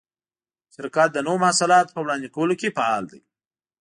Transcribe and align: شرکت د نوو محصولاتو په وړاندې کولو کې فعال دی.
شرکت 0.73 1.09
د 1.13 1.17
نوو 1.25 1.41
محصولاتو 1.43 1.93
په 1.95 2.01
وړاندې 2.05 2.27
کولو 2.35 2.53
کې 2.59 2.75
فعال 2.77 3.03
دی. 3.11 3.21